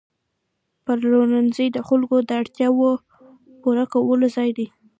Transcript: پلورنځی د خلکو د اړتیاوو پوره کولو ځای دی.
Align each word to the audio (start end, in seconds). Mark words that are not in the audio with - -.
پلورنځی 0.85 1.67
د 1.71 1.77
خلکو 1.87 2.15
د 2.27 2.29
اړتیاوو 2.41 2.89
پوره 3.61 3.85
کولو 3.93 4.27
ځای 4.35 4.49
دی. 4.57 4.67